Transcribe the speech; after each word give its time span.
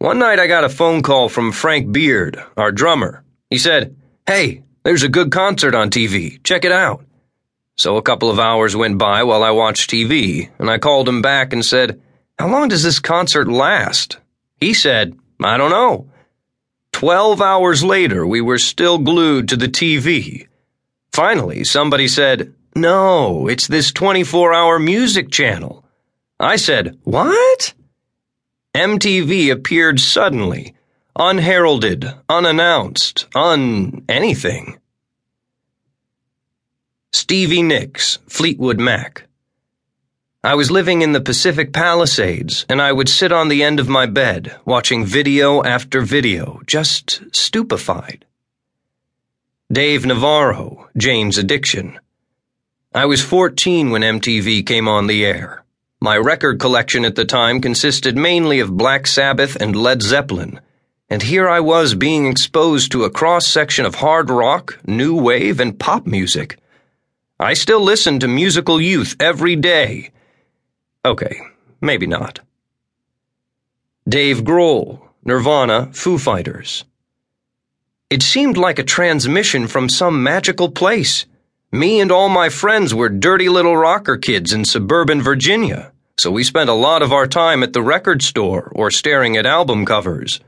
One 0.00 0.18
night 0.18 0.38
I 0.38 0.46
got 0.46 0.64
a 0.64 0.70
phone 0.70 1.02
call 1.02 1.28
from 1.28 1.52
Frank 1.52 1.92
Beard, 1.92 2.42
our 2.56 2.72
drummer. 2.72 3.22
He 3.50 3.58
said, 3.58 3.96
Hey, 4.26 4.62
there's 4.82 5.02
a 5.02 5.10
good 5.10 5.30
concert 5.30 5.74
on 5.74 5.90
TV. 5.90 6.42
Check 6.42 6.64
it 6.64 6.72
out. 6.72 7.04
So 7.76 7.98
a 7.98 8.02
couple 8.02 8.30
of 8.30 8.38
hours 8.38 8.74
went 8.74 8.96
by 8.96 9.24
while 9.24 9.42
I 9.42 9.50
watched 9.50 9.90
TV, 9.90 10.48
and 10.58 10.70
I 10.70 10.78
called 10.78 11.06
him 11.06 11.20
back 11.20 11.52
and 11.52 11.62
said, 11.62 12.00
How 12.38 12.48
long 12.48 12.68
does 12.68 12.82
this 12.82 12.98
concert 12.98 13.46
last? 13.46 14.16
He 14.58 14.72
said, 14.72 15.18
I 15.38 15.58
don't 15.58 15.70
know. 15.70 16.08
Twelve 16.92 17.42
hours 17.42 17.84
later, 17.84 18.26
we 18.26 18.40
were 18.40 18.56
still 18.56 18.96
glued 18.96 19.50
to 19.50 19.56
the 19.58 19.68
TV. 19.68 20.48
Finally, 21.12 21.64
somebody 21.64 22.08
said, 22.08 22.54
No, 22.74 23.48
it's 23.48 23.66
this 23.66 23.92
24 23.92 24.54
hour 24.54 24.78
music 24.78 25.30
channel. 25.30 25.84
I 26.38 26.56
said, 26.56 26.98
What? 27.04 27.74
MTV 28.74 29.50
appeared 29.50 29.98
suddenly, 29.98 30.74
unheralded, 31.16 32.14
unannounced, 32.28 33.26
un 33.34 34.04
anything. 34.08 34.78
Stevie 37.12 37.62
Nicks, 37.62 38.20
Fleetwood 38.28 38.78
Mac. 38.78 39.24
I 40.44 40.54
was 40.54 40.70
living 40.70 41.02
in 41.02 41.12
the 41.12 41.20
Pacific 41.20 41.72
Palisades, 41.72 42.64
and 42.68 42.80
I 42.80 42.92
would 42.92 43.08
sit 43.08 43.32
on 43.32 43.48
the 43.48 43.64
end 43.64 43.80
of 43.80 43.88
my 43.88 44.06
bed, 44.06 44.56
watching 44.64 45.04
video 45.04 45.64
after 45.64 46.00
video, 46.00 46.60
just 46.64 47.22
stupefied. 47.34 48.24
Dave 49.70 50.06
Navarro, 50.06 50.88
Jane's 50.96 51.38
Addiction. 51.38 51.98
I 52.94 53.06
was 53.06 53.20
14 53.20 53.90
when 53.90 54.02
MTV 54.02 54.64
came 54.64 54.86
on 54.86 55.08
the 55.08 55.24
air. 55.24 55.64
My 56.02 56.16
record 56.16 56.58
collection 56.58 57.04
at 57.04 57.14
the 57.14 57.26
time 57.26 57.60
consisted 57.60 58.16
mainly 58.16 58.58
of 58.60 58.76
Black 58.76 59.06
Sabbath 59.06 59.54
and 59.56 59.76
Led 59.76 60.00
Zeppelin, 60.00 60.58
and 61.10 61.22
here 61.22 61.46
I 61.46 61.60
was 61.60 61.94
being 61.94 62.26
exposed 62.26 62.90
to 62.92 63.04
a 63.04 63.10
cross 63.10 63.46
section 63.46 63.84
of 63.84 63.96
hard 63.96 64.30
rock, 64.30 64.78
new 64.86 65.14
wave, 65.14 65.60
and 65.60 65.78
pop 65.78 66.06
music. 66.06 66.56
I 67.38 67.52
still 67.52 67.80
listen 67.80 68.18
to 68.20 68.28
musical 68.28 68.80
youth 68.80 69.14
every 69.20 69.56
day. 69.56 70.10
Okay, 71.04 71.38
maybe 71.82 72.06
not. 72.06 72.40
Dave 74.08 74.38
Grohl, 74.42 75.02
Nirvana, 75.22 75.90
Foo 75.92 76.16
Fighters. 76.16 76.84
It 78.08 78.22
seemed 78.22 78.56
like 78.56 78.78
a 78.78 78.84
transmission 78.84 79.66
from 79.66 79.90
some 79.90 80.22
magical 80.22 80.70
place. 80.70 81.26
Me 81.72 82.00
and 82.00 82.10
all 82.10 82.28
my 82.28 82.48
friends 82.48 82.92
were 82.92 83.08
dirty 83.08 83.48
little 83.48 83.76
rocker 83.76 84.16
kids 84.16 84.52
in 84.52 84.64
suburban 84.64 85.22
Virginia, 85.22 85.92
so 86.20 86.30
we 86.30 86.44
spent 86.44 86.68
a 86.68 86.74
lot 86.74 87.00
of 87.00 87.14
our 87.14 87.26
time 87.26 87.62
at 87.62 87.72
the 87.72 87.80
record 87.80 88.22
store 88.22 88.70
or 88.74 88.90
staring 88.90 89.38
at 89.38 89.46
album 89.46 89.86
covers. 89.86 90.38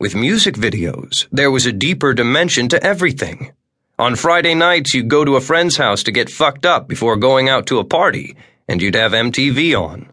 With 0.00 0.16
music 0.16 0.56
videos, 0.56 1.28
there 1.30 1.50
was 1.52 1.64
a 1.64 1.72
deeper 1.72 2.12
dimension 2.12 2.68
to 2.70 2.82
everything. 2.82 3.52
On 4.00 4.16
Friday 4.16 4.54
nights, 4.54 4.94
you'd 4.94 5.08
go 5.08 5.24
to 5.24 5.36
a 5.36 5.40
friend's 5.40 5.76
house 5.76 6.02
to 6.02 6.10
get 6.10 6.28
fucked 6.28 6.66
up 6.66 6.88
before 6.88 7.14
going 7.14 7.48
out 7.48 7.66
to 7.68 7.78
a 7.78 7.84
party, 7.84 8.36
and 8.66 8.82
you'd 8.82 8.96
have 8.96 9.12
MTV 9.12 9.80
on. 9.80 10.10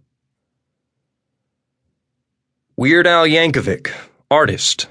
Weird 2.77 3.07
Al 3.07 3.25
Yankovic, 3.25 3.91
artist. 4.29 4.87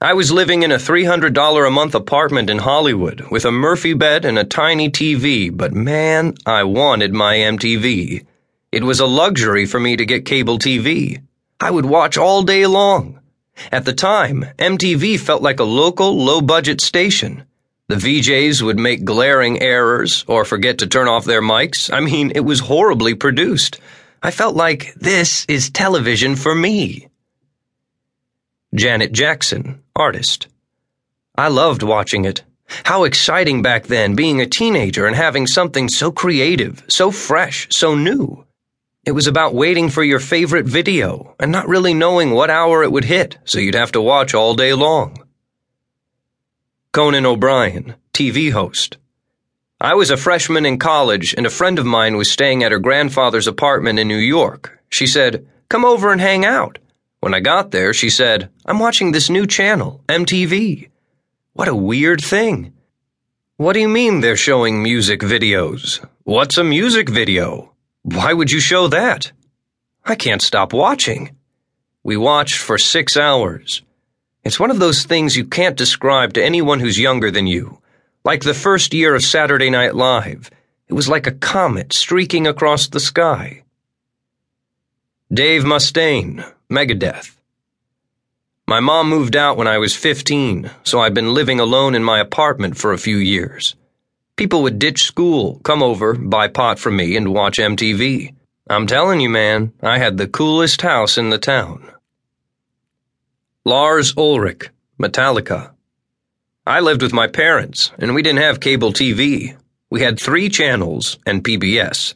I 0.00 0.14
was 0.14 0.32
living 0.32 0.62
in 0.62 0.72
a 0.72 0.76
$300 0.76 1.66
a 1.66 1.70
month 1.70 1.94
apartment 1.94 2.48
in 2.48 2.60
Hollywood 2.60 3.26
with 3.30 3.44
a 3.44 3.52
Murphy 3.52 3.92
bed 3.92 4.24
and 4.24 4.38
a 4.38 4.44
tiny 4.44 4.88
TV, 4.88 5.54
but 5.54 5.74
man, 5.74 6.32
I 6.46 6.64
wanted 6.64 7.12
my 7.12 7.36
MTV. 7.36 8.24
It 8.74 8.82
was 8.82 8.98
a 8.98 9.06
luxury 9.06 9.66
for 9.66 9.78
me 9.78 9.94
to 9.94 10.04
get 10.04 10.24
cable 10.24 10.58
TV. 10.58 11.22
I 11.60 11.70
would 11.70 11.84
watch 11.84 12.18
all 12.18 12.42
day 12.42 12.66
long. 12.66 13.20
At 13.70 13.84
the 13.84 13.92
time, 13.92 14.46
MTV 14.58 15.20
felt 15.20 15.42
like 15.42 15.60
a 15.60 15.70
local, 15.82 16.16
low 16.16 16.40
budget 16.40 16.80
station. 16.80 17.44
The 17.86 17.94
VJs 17.94 18.62
would 18.62 18.76
make 18.76 19.04
glaring 19.04 19.62
errors 19.62 20.24
or 20.26 20.44
forget 20.44 20.78
to 20.78 20.88
turn 20.88 21.06
off 21.06 21.24
their 21.24 21.40
mics. 21.40 21.88
I 21.92 22.00
mean, 22.00 22.32
it 22.34 22.40
was 22.40 22.58
horribly 22.58 23.14
produced. 23.14 23.78
I 24.20 24.32
felt 24.32 24.56
like 24.56 24.92
this 24.96 25.44
is 25.48 25.70
television 25.70 26.34
for 26.34 26.52
me. 26.52 27.06
Janet 28.74 29.12
Jackson, 29.12 29.84
artist. 29.94 30.48
I 31.36 31.46
loved 31.46 31.84
watching 31.84 32.24
it. 32.24 32.42
How 32.82 33.04
exciting 33.04 33.62
back 33.62 33.84
then, 33.86 34.16
being 34.16 34.40
a 34.40 34.46
teenager 34.46 35.06
and 35.06 35.14
having 35.14 35.46
something 35.46 35.88
so 35.88 36.10
creative, 36.10 36.82
so 36.88 37.12
fresh, 37.12 37.68
so 37.70 37.94
new. 37.94 38.44
It 39.06 39.12
was 39.12 39.26
about 39.26 39.54
waiting 39.54 39.90
for 39.90 40.02
your 40.02 40.18
favorite 40.18 40.64
video 40.64 41.34
and 41.38 41.52
not 41.52 41.68
really 41.68 41.92
knowing 41.92 42.30
what 42.30 42.48
hour 42.48 42.82
it 42.82 42.90
would 42.90 43.04
hit, 43.04 43.36
so 43.44 43.58
you'd 43.58 43.74
have 43.74 43.92
to 43.92 44.00
watch 44.00 44.32
all 44.32 44.54
day 44.54 44.72
long. 44.72 45.22
Conan 46.92 47.26
O'Brien, 47.26 47.96
TV 48.14 48.50
host. 48.50 48.96
I 49.78 49.94
was 49.94 50.08
a 50.10 50.16
freshman 50.16 50.64
in 50.64 50.78
college 50.78 51.34
and 51.36 51.44
a 51.44 51.50
friend 51.50 51.78
of 51.78 51.84
mine 51.84 52.16
was 52.16 52.30
staying 52.30 52.64
at 52.64 52.72
her 52.72 52.78
grandfather's 52.78 53.46
apartment 53.46 53.98
in 53.98 54.08
New 54.08 54.16
York. 54.16 54.80
She 54.88 55.06
said, 55.06 55.46
Come 55.68 55.84
over 55.84 56.10
and 56.10 56.20
hang 56.20 56.46
out. 56.46 56.78
When 57.20 57.34
I 57.34 57.40
got 57.40 57.72
there, 57.72 57.92
she 57.92 58.08
said, 58.08 58.48
I'm 58.64 58.78
watching 58.78 59.12
this 59.12 59.28
new 59.28 59.46
channel, 59.46 60.02
MTV. 60.08 60.88
What 61.52 61.68
a 61.68 61.74
weird 61.74 62.22
thing. 62.22 62.72
What 63.58 63.74
do 63.74 63.80
you 63.80 63.88
mean 63.88 64.20
they're 64.20 64.36
showing 64.36 64.82
music 64.82 65.20
videos? 65.20 66.02
What's 66.22 66.56
a 66.56 66.64
music 66.64 67.10
video? 67.10 67.73
Why 68.04 68.34
would 68.34 68.52
you 68.52 68.60
show 68.60 68.88
that? 68.88 69.32
I 70.04 70.14
can't 70.14 70.42
stop 70.42 70.74
watching. 70.74 71.34
We 72.02 72.18
watched 72.18 72.58
for 72.58 72.76
six 72.76 73.16
hours. 73.16 73.80
It's 74.44 74.60
one 74.60 74.70
of 74.70 74.78
those 74.78 75.04
things 75.04 75.38
you 75.38 75.46
can't 75.46 75.74
describe 75.74 76.34
to 76.34 76.44
anyone 76.44 76.80
who's 76.80 77.00
younger 77.00 77.30
than 77.30 77.46
you. 77.46 77.78
Like 78.22 78.42
the 78.42 78.52
first 78.52 78.92
year 78.92 79.14
of 79.14 79.24
Saturday 79.24 79.70
Night 79.70 79.94
Live. 79.94 80.50
It 80.86 80.92
was 80.92 81.08
like 81.08 81.26
a 81.26 81.32
comet 81.32 81.94
streaking 81.94 82.46
across 82.46 82.88
the 82.88 83.00
sky. 83.00 83.62
Dave 85.32 85.62
Mustaine, 85.62 86.44
Megadeth. 86.70 87.34
My 88.66 88.80
mom 88.80 89.08
moved 89.08 89.34
out 89.34 89.56
when 89.56 89.66
I 89.66 89.78
was 89.78 89.96
15, 89.96 90.70
so 90.82 91.00
I've 91.00 91.14
been 91.14 91.32
living 91.32 91.58
alone 91.58 91.94
in 91.94 92.04
my 92.04 92.20
apartment 92.20 92.76
for 92.76 92.92
a 92.92 92.98
few 92.98 93.16
years. 93.16 93.74
People 94.36 94.62
would 94.64 94.80
ditch 94.80 95.04
school, 95.04 95.60
come 95.62 95.82
over, 95.82 96.14
buy 96.14 96.48
pot 96.48 96.80
from 96.80 96.96
me, 96.96 97.16
and 97.16 97.32
watch 97.32 97.58
MTV. 97.58 98.34
I'm 98.68 98.86
telling 98.86 99.20
you, 99.20 99.28
man, 99.28 99.72
I 99.80 99.98
had 99.98 100.16
the 100.16 100.26
coolest 100.26 100.82
house 100.82 101.16
in 101.16 101.30
the 101.30 101.38
town. 101.38 101.88
Lars 103.64 104.12
Ulrich, 104.16 104.70
Metallica. 105.00 105.70
I 106.66 106.80
lived 106.80 107.02
with 107.02 107.12
my 107.12 107.28
parents, 107.28 107.92
and 107.98 108.14
we 108.14 108.22
didn't 108.22 108.40
have 108.40 108.58
cable 108.58 108.92
TV. 108.92 109.56
We 109.88 110.00
had 110.00 110.18
three 110.18 110.48
channels 110.48 111.18
and 111.24 111.44
PBS. 111.44 112.14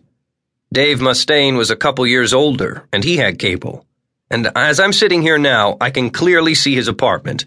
Dave 0.73 0.99
Mustaine 0.99 1.57
was 1.57 1.71
a 1.71 1.77
couple 1.77 2.07
years 2.07 2.35
older, 2.35 2.89
and 2.93 3.05
he 3.05 3.19
had 3.19 3.39
cable. 3.39 3.87
And 4.31 4.51
as 4.57 4.81
I'm 4.81 4.93
sitting 4.93 5.23
here 5.23 5.39
now, 5.39 5.77
I 5.81 5.91
can 5.91 6.11
clearly 6.11 6.55
see 6.55 6.75
his 6.75 6.89
apartment. 6.89 7.45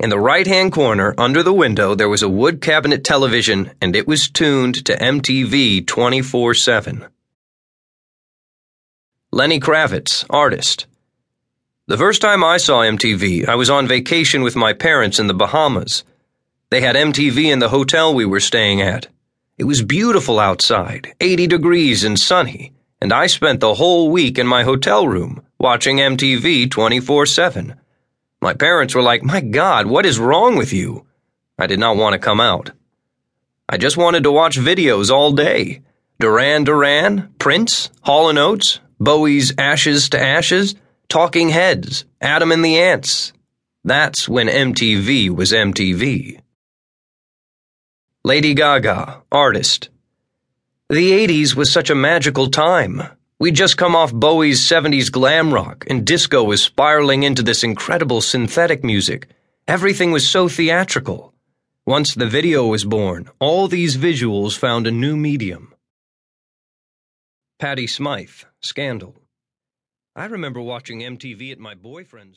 In 0.00 0.08
the 0.08 0.18
right 0.18 0.46
hand 0.46 0.72
corner, 0.72 1.14
under 1.18 1.42
the 1.42 1.52
window, 1.52 1.94
there 1.94 2.08
was 2.08 2.22
a 2.22 2.28
wood 2.28 2.62
cabinet 2.62 3.04
television, 3.04 3.72
and 3.82 3.94
it 3.94 4.08
was 4.08 4.30
tuned 4.30 4.86
to 4.86 4.96
MTV 4.96 5.86
24 5.86 6.54
7. 6.54 7.06
Lenny 9.30 9.60
Kravitz, 9.60 10.24
artist. 10.30 10.86
The 11.86 11.98
first 11.98 12.22
time 12.22 12.42
I 12.42 12.56
saw 12.56 12.80
MTV, 12.80 13.46
I 13.46 13.56
was 13.56 13.68
on 13.68 13.86
vacation 13.86 14.40
with 14.40 14.56
my 14.56 14.72
parents 14.72 15.18
in 15.18 15.26
the 15.26 15.34
Bahamas. 15.34 16.02
They 16.70 16.80
had 16.80 16.96
MTV 16.96 17.52
in 17.52 17.58
the 17.58 17.68
hotel 17.68 18.14
we 18.14 18.24
were 18.24 18.40
staying 18.40 18.80
at. 18.80 19.08
It 19.58 19.64
was 19.64 19.82
beautiful 19.82 20.40
outside, 20.40 21.12
80 21.20 21.46
degrees 21.46 22.04
and 22.04 22.18
sunny, 22.18 22.72
and 23.02 23.12
I 23.12 23.26
spent 23.26 23.60
the 23.60 23.74
whole 23.74 24.10
week 24.10 24.38
in 24.38 24.46
my 24.46 24.62
hotel 24.62 25.06
room 25.06 25.42
watching 25.58 25.98
MTV 25.98 26.70
24 26.70 27.26
7. 27.26 27.74
My 28.40 28.54
parents 28.54 28.94
were 28.94 29.02
like, 29.02 29.22
My 29.22 29.40
God, 29.40 29.86
what 29.86 30.06
is 30.06 30.18
wrong 30.18 30.56
with 30.56 30.72
you? 30.72 31.06
I 31.58 31.66
did 31.66 31.78
not 31.78 31.96
want 31.96 32.14
to 32.14 32.18
come 32.18 32.40
out. 32.40 32.70
I 33.68 33.76
just 33.76 33.96
wanted 33.96 34.22
to 34.22 34.32
watch 34.32 34.56
videos 34.56 35.10
all 35.10 35.32
day. 35.32 35.82
Duran 36.18 36.64
Duran, 36.64 37.34
Prince, 37.38 37.90
Hall 38.02 38.36
& 38.36 38.38
Oates, 38.38 38.80
Bowie's 38.98 39.54
Ashes 39.56 40.10
to 40.10 40.20
Ashes, 40.20 40.74
Talking 41.08 41.48
Heads, 41.50 42.04
Adam 42.20 42.52
and 42.52 42.64
the 42.64 42.78
Ants. 42.78 43.32
That's 43.84 44.28
when 44.28 44.48
MTV 44.48 45.30
was 45.30 45.52
MTV. 45.52 46.40
Lady 48.24 48.52
Gaga, 48.52 49.22
artist. 49.32 49.88
The 50.90 51.12
80s 51.12 51.54
was 51.54 51.72
such 51.72 51.88
a 51.88 51.94
magical 51.94 52.50
time. 52.50 53.02
We'd 53.40 53.54
just 53.54 53.78
come 53.78 53.96
off 53.96 54.12
Bowie's 54.12 54.60
70s 54.60 55.10
glam 55.10 55.54
rock, 55.54 55.86
and 55.88 56.06
disco 56.06 56.44
was 56.44 56.62
spiraling 56.62 57.22
into 57.22 57.42
this 57.42 57.64
incredible 57.64 58.20
synthetic 58.20 58.84
music. 58.84 59.28
Everything 59.66 60.12
was 60.12 60.28
so 60.28 60.46
theatrical. 60.46 61.32
Once 61.86 62.14
the 62.14 62.26
video 62.26 62.66
was 62.66 62.84
born, 62.84 63.30
all 63.38 63.66
these 63.66 63.96
visuals 63.96 64.58
found 64.58 64.86
a 64.86 64.90
new 64.90 65.16
medium. 65.16 65.72
Patty 67.58 67.86
Smyth, 67.86 68.44
Scandal. 68.60 69.16
I 70.14 70.26
remember 70.26 70.60
watching 70.60 71.00
MTV 71.00 71.50
at 71.50 71.58
my 71.58 71.74
boyfriend's 71.74 72.28